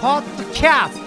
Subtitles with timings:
[0.00, 1.00] ポッドキャス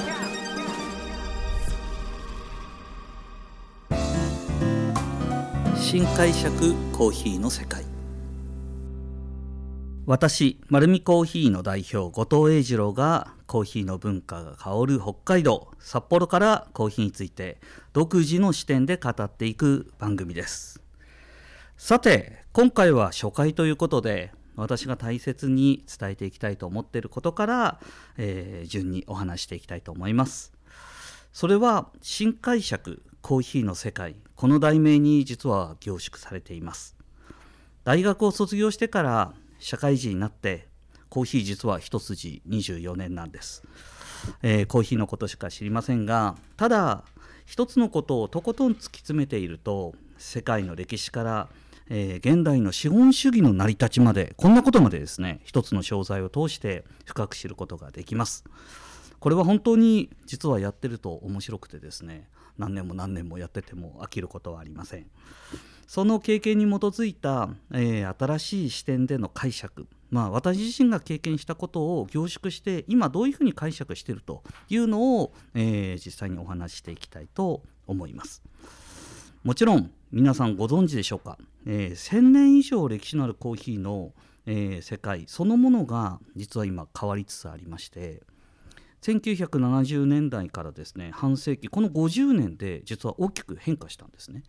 [5.77, 7.85] ト新解釈コーヒーの世界
[10.05, 17.61] 私丸見コーヒーの代表後藤英二郎がコーヒーの文化が香る北海道札幌からコーヒーについて
[17.93, 20.81] 独自の視点で語っていく番組です。
[21.77, 27.79] さて今回は初回ということで私が大切に伝えていきたいと思っていることから、
[28.17, 30.53] えー、順にお話していきたいと思います。
[31.33, 36.95] それは新解釈コーヒーの世界この題名に実は凝縮されています。
[37.83, 40.67] 大学を卒業してから社会人になって
[41.09, 43.63] コーヒー実は一筋24年なんです、
[44.43, 47.03] えー、コーヒーのことしか知りませんがただ
[47.45, 51.49] 一つのことをとことん突き詰めていると世界の歴史から
[51.93, 58.45] えー、現代の資本主義の成り立ちまでこんなことまでですね一つの商材を通して深く知ることができます。
[59.19, 65.05] これは本当に実はやってると面白くてですね何年も何年もやってても飽きることはありません。
[65.85, 69.87] その経験に基づいた、えー、新しい視点での解釈。
[70.09, 78.41] まあ、私自身が経験したことを凝縮して今どういうふうに解釈しているというのを、えー、実際にお話ししていきたいと思います。
[79.43, 84.11] もちろん皆さんご存知でしょうか、えー、1000年以上歴史のあるコーヒーの、
[84.45, 88.21] えー、世界そのものが実は今変わりつつありまして
[89.01, 94.43] 1970年代からですね半世紀この50年で実は大きく変化したんですね。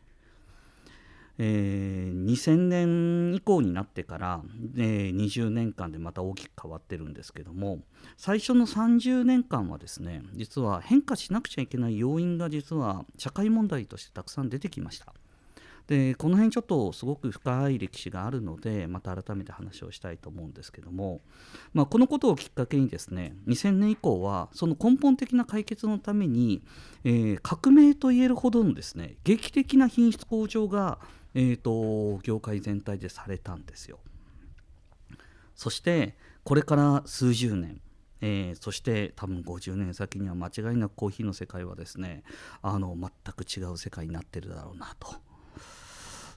[1.39, 4.43] えー、2000年以降になってから、
[4.77, 7.81] えー、20年間でまた大きく変わってるんですけども
[8.17, 15.13] 最初の30年間はですね実は変化しなくちゃいけない要因が実は社会問題としてたくさん出てきました。
[15.87, 21.21] でこの辺ちょっとすごく深い歴史があるのでまた改めて話をしたいと思うんですけども、
[21.75, 26.63] まあ、このことをきっかけにですね2000年以降はその根本的な解決のために、
[27.05, 30.99] えー、革命といえるほどのですね劇的な品質向上が、
[31.35, 33.99] えーと、業界全体でされたんですよ。
[35.55, 37.81] そしてこれから数十年
[38.25, 42.23] えー、そして多分50年先には間違いなくコーヒーの世界はですね
[42.63, 45.17] あの全く違う世界になってるだろうなと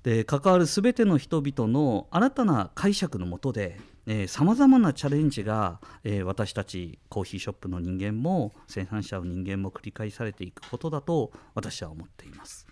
[0.01, 3.79] で関わる全ての人々の新たな解釈のもとで
[4.27, 12.64] さまざまなチャレンジが、えー、私たちコーヒーショップの人間も生産者の人間も繰り返されていくことだと私は思っています。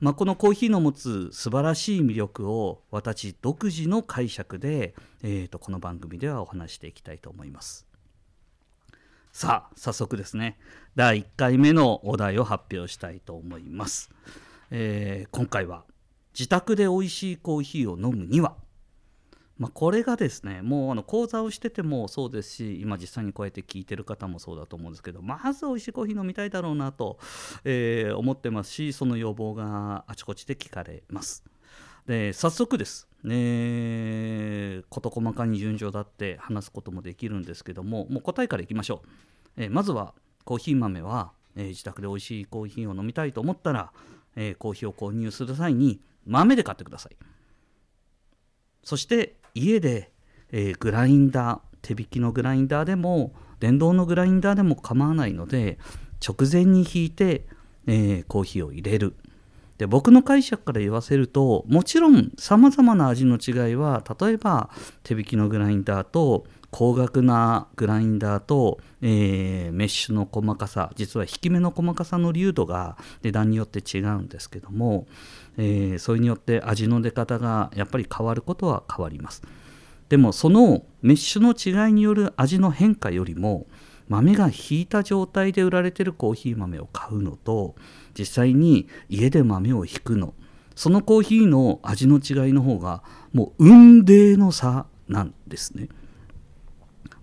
[0.00, 7.86] まあ、このコーヒーの持つ素晴らしい魅力を私独自の解釈で、えー、とこの番組ではお話していきたいと思います。
[9.32, 10.58] さあ早速ですね
[10.94, 14.10] 第1回目のお題を発表したいと思います。
[14.70, 15.84] えー、今回は
[16.34, 18.56] 自宅で美味しいコーヒーを飲むには、
[19.58, 27.18] まあ、これがですねもうあの講座をしててもそうですし今実際にこうやって聞いてる方もそうだと思うんですけどまず美味しいコーヒー飲みたいだろうなと、
[27.64, 31.44] えー、思ってますしその要望があちこちで聞かれます。
[32.06, 39.02] で早速です、ね、事細かに順序だって話すこともできるんですけどももう答えからいきましょ
[39.56, 40.12] う、えー、まずは
[40.44, 43.90] コーヒー豆は、えー、自宅で美味しいコーヒーを飲みたいと思ったら、
[44.36, 47.16] えー、コーヒーを購入する際に豆で買ってください。
[48.82, 50.10] そして家で、
[50.50, 55.78] えー、グラインダー手引きのグラインダーでも電動のグラインダーでも構わないので
[56.26, 57.46] 直前に引いて、
[57.86, 59.14] えー、コーヒーを入れる。
[59.78, 64.70] で僕の解釈から言わせるともちろんさまざまな味の違いは例えば
[65.02, 75.06] 手引きのグラインダーと高額なグラインダーと、えー、メッシュの細かさ実は引き目の細かさの粒度が値段によって違うんですけども、
[75.56, 79.44] えー、それによって味の出方がやっぱり変わることは変わります
[80.08, 83.66] でもそのメッシュの違いによる味の変化よりも
[84.08, 87.76] 豆が引いた状態で売られてるコーヒー豆を買うのと
[88.18, 90.34] 実際に家で豆を引くの
[90.74, 95.88] そのコーヒーの味の違いの方がもう雲泥の差なんですね。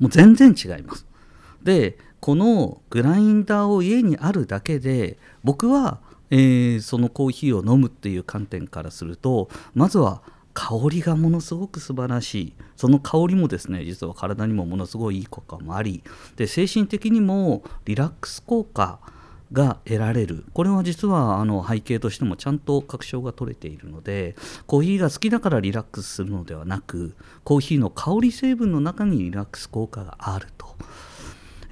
[0.02, 1.06] もう全然違います。
[1.64, 6.00] でこのグラインダーを家にあるだけで僕は、
[6.30, 10.22] えー、そのコーヒーを飲むっていう観点からするとまずは
[10.54, 16.04] 香りがものすごく素晴らしいその香りもですね実は体にもものすごいいい効果もあり
[16.36, 19.00] で精神的にもリラックス効果
[19.52, 20.46] が得られる。
[20.54, 30.76] これは実はあの背景としてもちゃんと確証が取れているのでコーヒーが好きだからリラックスするのではなくコーヒーの香り成分の中にリラックス効果があると。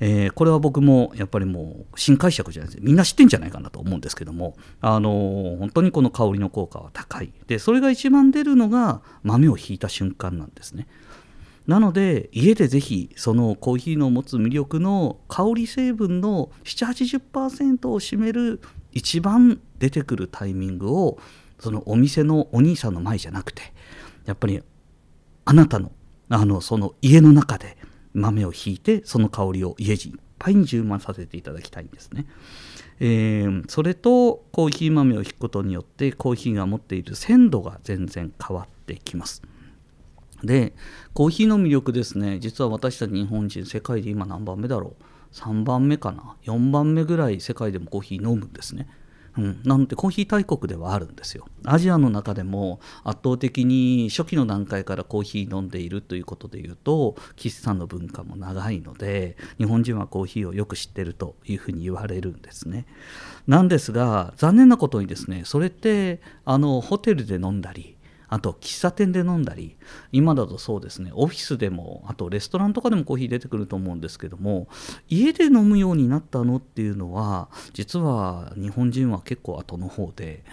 [0.01, 2.83] えー、これは僕もやっぱりもう新解釈じゃないです。
[2.83, 7.33] みんな知ってんじゃないかなと思うんですけども、あのー、本当にこの香りの効果は高い。
[7.47, 10.87] でそれが一番出るのが豆をひいた瞬間なんですね。
[11.69, 18.59] なので家でぜひそのコーヒーの持つ魅力の香り成分の780%を占める
[18.91, 21.19] 一番出てくるタイミングを
[21.59, 23.61] そのお店のお兄さんの前じゃなくて
[24.25, 24.63] やっぱり
[25.45, 25.91] あなたの
[26.29, 27.77] あのその家の中で
[28.15, 32.25] 豆をひいてその香りを家にいっぱいに充満させていただきたいんですね。
[32.99, 39.43] えー、それとコーヒー豆をひくことによってコーヒーが持っている鮮度が全然変わってきます。
[40.43, 40.73] で
[41.13, 45.03] コーヒーの魅力ですね実は私たち日本人世界で今何番目だろう
[45.33, 48.87] ？3番目かな？4番目ぐらい世界でもコーヒー飲むんですね。
[49.37, 51.47] うん、なのでコーヒー大国ではあるんですよ。
[51.63, 62.85] アジアの中でも圧倒的に初期の段階からコーヒー飲んでいるということでいうと喫茶の文化も長いので日本人はコーヒーをよく知ってるというふうに言われるんですね。
[63.47, 67.95] なんですが残念なことにですねそれってあのホテルで飲んだり
[68.29, 69.77] あと喫茶店で飲んだり
[70.11, 74.67] 今だとそうですねオフィスでもあとレストランとかでもコーヒー出てくると思うんですけども
[75.09, 80.43] 家で飲むようになったのっていうのは実は日本人は結構後の方で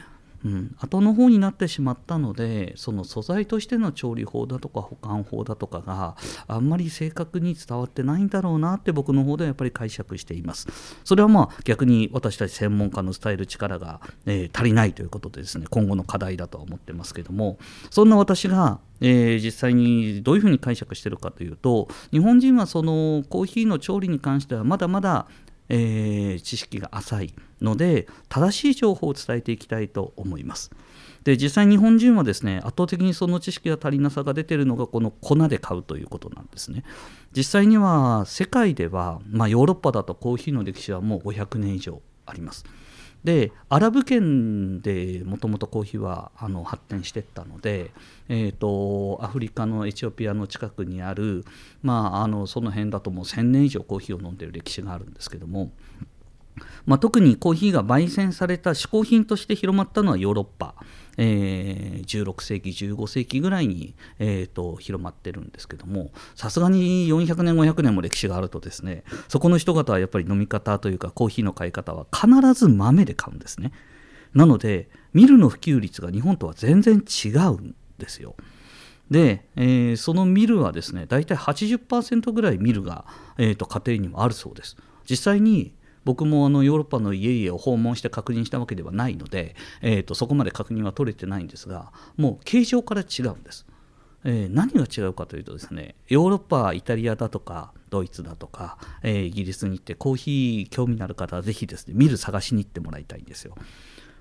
[0.46, 6.16] うん、後の方になってしまったのでその素材としての調理法だとか保管法だとかが
[6.46, 10.69] あんまり正確に伝わってないんだろうなって僕の方ではやっぱり解釈しています。
[11.04, 15.66] それはまあ逆に私たち専門家の伝える力が、えー、足りないということでですね。
[15.69, 17.58] 今後の課題だとは思ってますけども。
[17.90, 25.26] そんな私がえー、実際にどういうふうに解釈してるかというと日本人はそのコーヒーの調理に関してはまだまだ
[25.69, 27.34] えー、知識が浅い。
[27.61, 30.70] ので正しい情報を伝えていきたいと思います。
[31.25, 36.85] で実際日本人はですね圧倒的にその知識が足りなさが出ているのがこの粉で買うということなんですね。
[37.37, 42.64] 実際には世界では、まあ、ヨーロッパだとコーヒーの歴史はもう500年以上あります。
[43.25, 47.91] でアラブ圏でもともとコーヒーはあの発展していったので、
[48.29, 51.44] えーと、アフリカのエチオピアの近くにある、
[51.82, 55.73] まあ、あのその辺だともう1000年以上コーヒーを飲んでいる歴史があるんですけども、
[56.87, 60.75] まあ、特にコーヒーが焙煎された嗜好品として広まったのはヨーロッパ。
[61.19, 73.73] えー、16世紀15世紀ぐらいに、えーと、広まってるんですけどもさすがに400年500年も歴史があるとですねそこの人方はやっぱり飲み方というかコーヒーの買い方は必ず豆で買うんですね。
[74.35, 78.37] なのでミルの普及率が日本とは全然違うんですよ。
[79.11, 83.06] で、えー、そのミルはですね大体80%ぐらいミルが、
[83.38, 84.76] えーと家庭にもあるそうです。
[85.09, 85.73] 実際に
[86.06, 93.67] 僕もあのヨーロッパの家々を訪問して確認したわけではないので、えーと、そこまで確認は取れてないんですがもう形状から違うんです。
[94.25, 103.56] えー、何が違うかというとですねヨーロッパイタリアだとかドイツだとか、えー、イギリスに行ってコーヒー興味のある方はぜひですね見る探しに行ってもらいたいんですよ。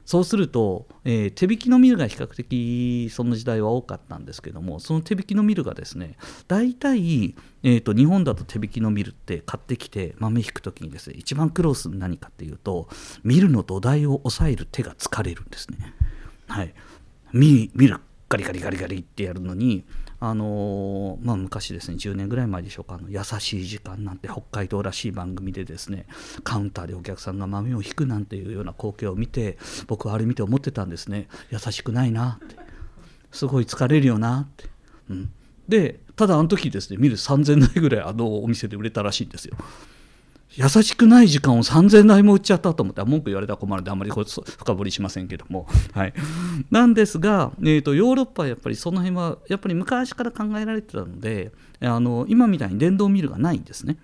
[0.05, 6.15] そうすると、えー、手引きのミルが比較的その時代は多かったんですけどもその手引きのミルがですね
[6.47, 12.87] 大体、えーと、日本だと手引きのミルって買ってきて豆引く時にですね一番苦労する何かっていうと
[13.23, 15.93] ミルの土台を押さえる手が疲れるんですね。
[16.47, 16.73] はい、
[17.33, 17.99] ミル
[18.29, 19.85] ガリガリガリガリってやるのに
[20.19, 26.05] あのまあ、昔ですね10年ぐらい前でしょうかあの「優しい時間」なんて北海道らしい番組でですね
[26.43, 29.57] カウンターでお客さんが豆を引くなんていうような光景を見て
[29.87, 31.27] 僕はあれ見て思ってたんですね。
[31.51, 32.55] 優しくないなって。
[33.35, 34.69] すごい疲れるよなって、
[35.09, 35.29] うん、
[35.67, 39.57] でただあの時ですね見る3000台ぐらいあのお店で売れたらしいんですよ。
[40.57, 46.13] 優しくない時間を3000台も売っちゃったと思って文句言われたら困るんであんまり深掘りしませんけども、 はい、
[46.71, 53.97] なんですが、えーと、ヨーロッパはやっぱりその辺はやっぱり昔から考えられてたのであの今みたいに電動ミルがないんですね。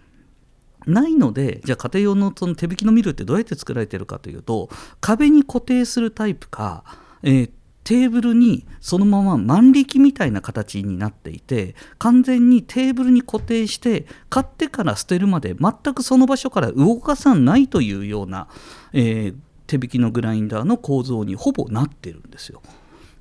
[0.88, 4.67] ないのでじゃあ家庭用のその手引きのミルってどうやって作られてるかというと
[5.00, 6.84] 壁に固定するタイプか、
[7.22, 7.51] えー
[7.83, 18.47] テーブルにそのまま万力みたいな形になっていて完全にテーブルに固定して買ってから捨てるまで全くその場所から動かさないというような、
[18.93, 19.35] えー、
[19.67, 22.61] 手引きのグラインダーの構造にほぼなってるんですよ。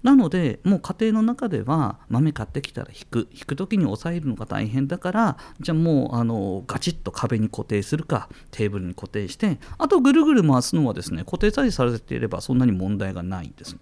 [0.03, 13.81] なのでもう家庭の中では豆買ってきたら引く引く時に抑えるのが大変だからじゃあもうあのガチッと壁に固定するかテーブルに固定してあとぐるぐる回すのはですね固定さえされていればそんなに問題がないんですね。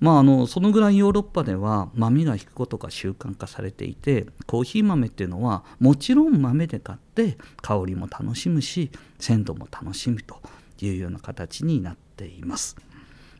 [0.00, 10.40] まああのそのぐらいヨーロッパでは豆が引くことが習慣化されていてコーヒー豆っていうのはもちろん豆で買って香りも楽しむし鮮度も楽しむと
[10.80, 12.76] いうような形になっています。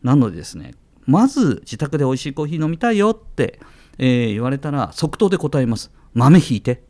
[0.02, 0.74] なのでですね
[1.06, 3.60] まず自宅で美味しいコーヒー飲みたいよって、
[3.98, 5.90] えー、言われたら即答で答えます。
[6.14, 6.82] 豆ひいて、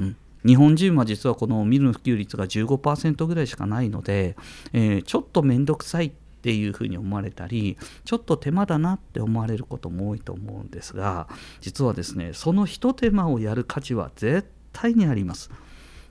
[0.00, 4.36] うん、日本人は実はこのミルの普及率が15%ぐらいしかないので、
[4.72, 6.10] えー、ちょっと面倒くさいっ
[6.42, 11.28] ていうふうに思われたりちょっと手間だなって思われることも多いと思うんですが
[11.60, 15.50] 実はですねそのひと手間をやる価値は絶対にあります。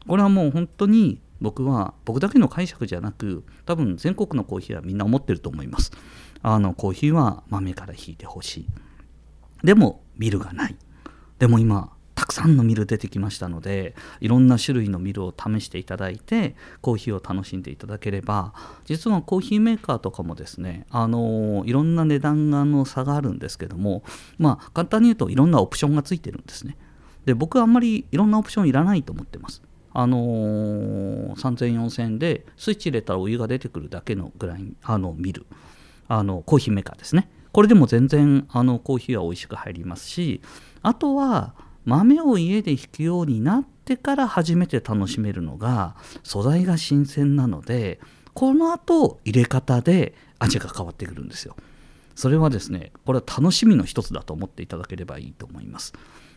[0.07, 5.91] これはもう本当に僕は僕だけの解釈じゃなく多分全国のコーヒーはみんな思ってると思います。
[6.43, 8.67] あのコーヒーは豆から引いてほしい。
[9.63, 10.75] でもミルがない。
[11.39, 18.53] でも今たくさんのミル出てきましたのでいろんな種類のミルを試していただいてコーヒーを楽しんでいただければ
[18.85, 24.03] 実はコーヒーメーカーとかもですねあのいろんな値段がの差があるんですけども
[24.37, 26.77] まあ簡単に言うといろんなオプションがついてるんですね。
[27.25, 29.63] で僕はあんまりいろんなオプションいらないと思ってます。
[29.91, 35.45] あのー、3000、4000でスイッチ入れたらお湯が出てくるだけのぐらいあの見る
[36.13, 37.29] あのコーヒーメーカーですね。
[37.53, 40.41] これでも全然あのコーヒーは美味しく入りますし
[40.81, 41.53] あとは
[41.85, 47.99] 豆を家で引くようになってから初めて楽しめるのが素材が新鮮なので
[48.33, 51.55] この後入れ方で味が変わってくるんですよ。
[52.13, 55.93] それはですねこれは楽しみの一つだと思っていただければいいと思います。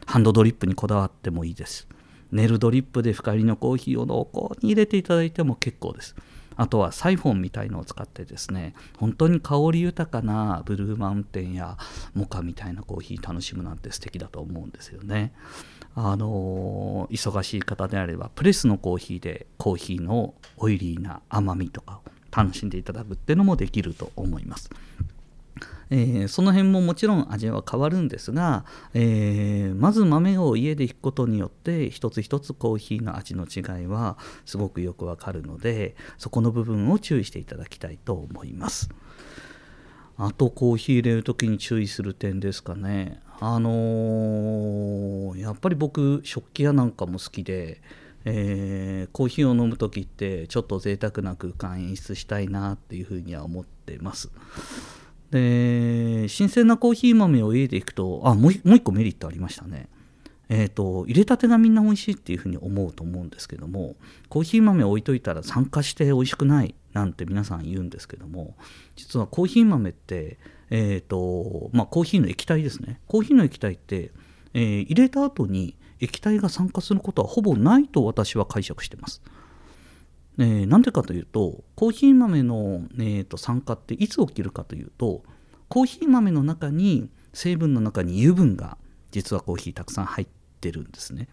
[0.06, 1.88] ハンドドリップにこだわってもいいです。
[2.30, 6.14] ネルドリップで深入りのコーヒーを濃厚に入れていただいても結構です。
[6.56, 11.76] あとはサイフォンみたいのを使ってですね本当に香り豊かなブルーマウンテンや
[12.14, 15.32] モカみたいなコーヒー楽しむなんて素敵だと思うんですよね。
[15.96, 24.70] あの忙しい方であればプレスのコーヒーでコーヒーのオイリーな甘みとかを楽しんでいただくっていうのもできると思います。
[25.90, 28.64] えー、その辺ももちろん味は変わるんですが、
[28.94, 38.88] えー、まず豆を家で引くことによって一つ一つコーヒーの味の違いはすごくよくわかるのでそこの部分を注意していただきたいと思います。
[40.16, 43.20] あとコーヒー入れる時に注意する点ですかね。
[43.40, 47.82] あのー、やっぱり僕食器屋なんかも好きで、
[48.24, 54.30] えー、コーヒーを飲む時ってちょっと贅沢な空間演出したいなっていうふうには思ってます。
[55.34, 59.88] で新鮮なコーヒー豆を家でいくとあもうもう一個メリットありましたね
[60.50, 63.96] えーと、入れたてがみんな美味しいっていうふうに思うと思うんですけども
[64.28, 68.54] コーヒー豆を置いといたら酸化して美味しくないなんて皆さん言うんですけども
[68.94, 70.38] 実はコーヒー豆って、
[70.68, 74.12] えーとまあ、コーヒーの液体ですねコーヒーの液体って、
[74.52, 79.22] えー、入れた後に液体が酸化することはほぼないと私は解釈してます。
[80.38, 85.22] えー、なんでかというとコーヒー豆の、えーと、酸化っていつ起きるかというと
[85.68, 88.76] コーヒー豆の中に成分の中に油分が
[89.10, 90.26] 実はコーヒーたくさん入っ
[90.60, 91.28] てるんですね。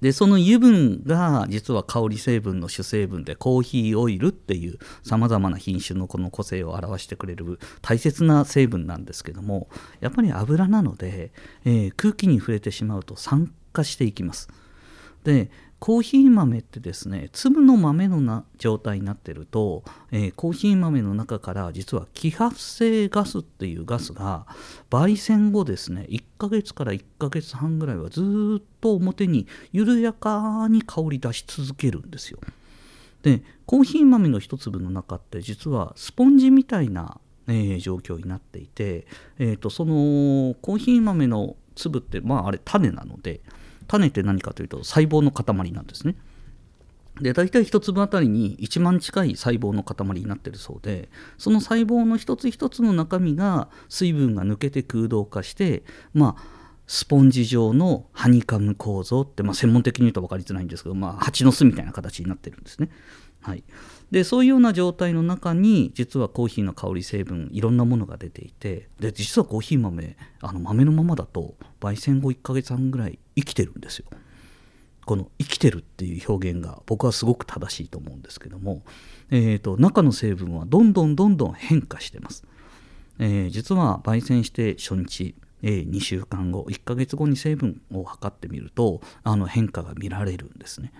[0.00, 9.68] でその油分が実は香り成分の主成分でコーヒーオイルっていうさまざまな品種のこの個性を表してくれる大切な成分なんですけども
[10.00, 11.32] やっぱり油なので、
[11.66, 14.48] えー、空気に触れてしまうと酸化していきます。
[15.24, 19.82] でコーヒー豆ってですね粒の豆のな状態になってると、
[20.12, 24.46] えー、コーヒー豆の中から実は揮発性ガスっていうガスが
[24.90, 32.38] 焙煎後ですね1ヶ月から1ヶ月半ぐらいはずっと表に緩やかに香り出し続けるんですよ。
[33.22, 39.06] でコーヒー豆の一粒の中って実はスポンジみたいな、えー、状況になっていて、
[39.38, 43.40] えーとそのコーヒー豆の粒ってまああれ種なので
[43.90, 46.14] 種って何かというと細胞の塊なんですね。
[47.20, 55.82] で大体1粒あたりに1万近い細胞の塊になってるそうでその細胞の一つ一つの中身が水分が抜けて空洞化して
[56.14, 56.42] まあ
[56.86, 62.88] スポンジ状のハニカム構造って、まあ、専門的に言うと分かりづらいんですけど、まあ、蜂の巣みたいな形になってるんですね。
[63.42, 63.64] はい、
[64.10, 74.06] でそういうような状態の中に実はコーヒーの香り成分いろんなものが出ていてで実はコーヒー豆あの豆のままだと焙煎後1ヶ月半ぐらい生きてるんですよ。
[75.06, 78.82] この生きてるっていう表現が僕はすごく正しいと思うんですけども、
[79.30, 82.44] えーと、中の成分はどんどんどんどん変化してます。
[83.18, 90.92] えー、実は焙煎して初日、えー、2週間後1ヶ月後に成分を測ってみるとあの変化が見られるんですね。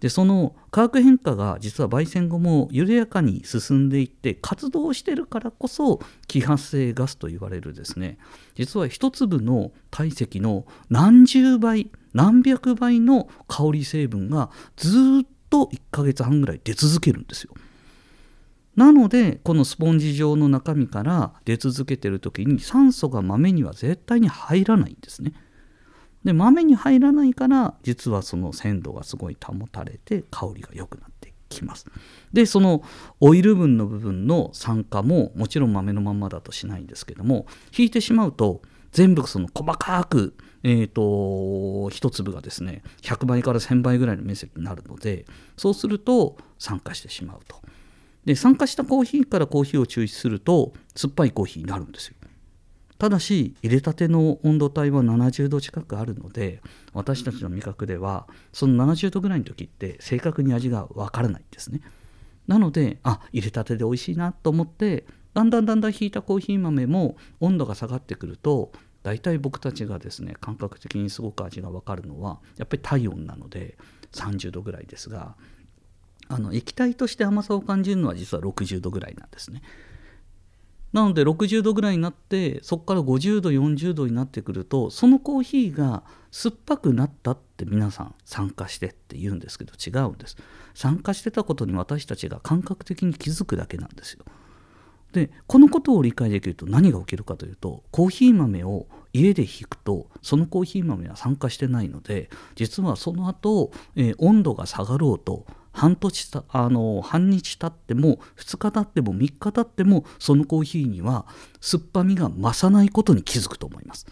[0.00, 8.18] でその化学変化が実は焙煎後も緩やかに進んでいって活動してるからこそ揮発性ガスと言われるですね
[8.54, 17.52] 実は一粒の体積の何十倍何百倍の香り成分がずっと1ヶ月半ぐらい出続けるんですよ。
[18.74, 25.32] なのでこのスポンジ状の中身から出続けてる時に酸素が豆には絶対に入らないんですね。
[26.26, 31.86] で豆に入らないから実はその鮮度がすごい保たれて香りが良くなってきます。
[32.32, 32.82] でその
[33.20, 37.46] オイル分の部分の酸化ももちろん豆のまんまだとしないんですけども
[37.78, 47.62] 引いてしまうと全部その細かく、えーと、一粒がですね100倍から1000倍ぐらいの面積になるのでそうすると酸化してしまうと。
[48.24, 52.16] で酸化したコーヒーからコーヒーを抽出すると酸っぱいコーヒーになるんですよ
[52.98, 56.62] ただし入れたての温度帯は70度近くあるので
[56.94, 61.80] 私たちの味覚ではその70度ぐらいの時って正確に味がわからないんですね
[62.46, 68.72] なのであ入れたてで美味しいなと思ってだんだんだんだん引いたコーヒー豆も温度が下がってくると
[69.02, 73.76] 大体僕たちがですね感覚的にすごく味が分かるのはやっぱり体温なので
[74.12, 75.36] 30度ぐらいですが
[76.28, 79.62] あの液体として甘さを感じるのは実は60度ぐらいなんですね。
[80.96, 90.38] なので60度ぐらいになってそこから50度40度になってくるとそのコーヒーが酸っぱくなったって皆さん酸化してって言うんですけど違うんです。
[90.72, 94.24] 酸化してたことに私たちが感覚的に気づくだけなんですよ。
[95.12, 105.44] でこのことを理解できると何が起きるかというとコーヒー豆を家で引くとそのコーヒー豆は酸化してないので実はその後、えー、温度が下がろうと
[105.76, 111.26] 半年たあの半日経っても2日経っても3日経ってもそのコーヒーには
[111.60, 114.06] 酸っぱみが増さないことに気づくと思います。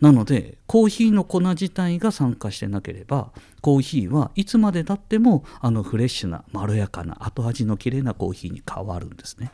[0.00, 9.50] なのでコーヒーの粉自体が酸化してなければコーヒーはいつまでたってもあのフレッシュなまろやかな後味のきれいなコーヒーに変わるんですね。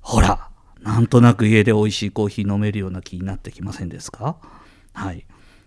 [0.00, 0.48] ほら、
[0.80, 4.36] なんとなく家で美味しいコーヒー飲めるような気になってきませんですか？
[4.94, 5.26] はい。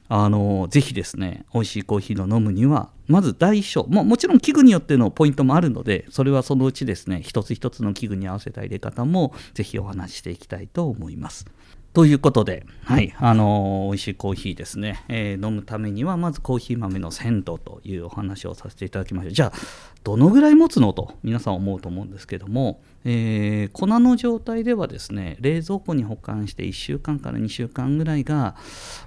[0.09, 11.45] あのぜひですね美味しいコーヒーの飲むにはまず第一章ももちろん器具によってのポイントもあるのでそれはそのうちですね一つ一つの器具に合わせた入れ方もぜひお話ししていきたいと思います。
[11.93, 19.33] ということで、はい、あのー、美味しいコーヒーですね、えー、飲むためには、まずコーヒー豆の鮮度というお話をさせていただきました。
[19.33, 19.53] じゃあ、
[20.03, 28.55] どのぐらい持つのと皆さん思うと思うんですけども、えー、粉の状態ではですね、冷蔵庫に保管して1週間から2週間ぐらいが、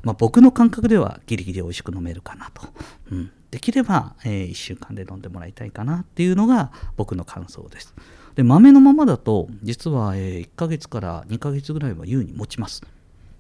[0.05, 2.69] まあ、僕の感覚ではギリギリ美味しく飲めるかなと。
[3.11, 7.97] うん、できれば、え1週間で飲んでもらいたいかなっていうのが僕の感想です。
[8.37, 12.83] で豆のままだと実は、え、1ヶ月から2ヶ月ぐらいは優に持ちます。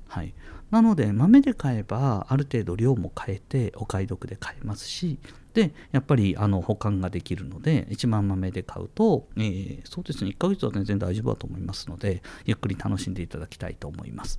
[0.09, 0.35] はい、
[0.71, 5.19] なので豆で買えばある程度量も変えてお買い得で買えますし
[5.53, 14.39] でやっぱりあの保管ができるので1万豆で買うと、えー、そうですね1ヶ月は全然大丈夫だと思いますのでゆっくり楽しんでいただきたいと思います。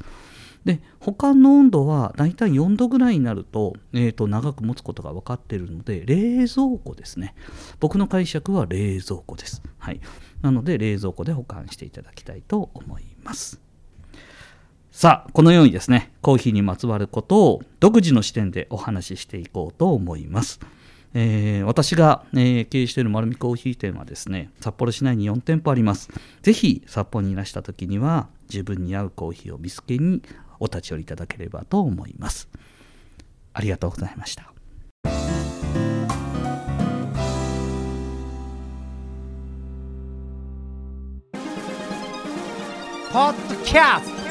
[0.65, 7.35] で保管の温度はだいたい4度ぐらいになると,、えー、と長く持つことが分かっているので冷蔵庫ですね
[7.79, 10.01] 僕の解釈は冷蔵庫です、はい、
[10.41, 13.61] なので冷蔵庫で保管していただきたいと思います
[14.91, 20.59] さあこのようにですねコーヒーにまつわることを独自の視点でお話ししていこうと思います
[21.13, 26.09] えー、私が、えー、経営している丸見コーヒー店はですね札幌市内に4店舗あります
[26.43, 30.21] ぜひ札幌にいらした時には自分に合うコーヒーを見つけに
[30.59, 32.49] お立ち寄りいただければと思います。
[33.53, 34.56] ありがとうございました。
[43.11, 44.26] podcast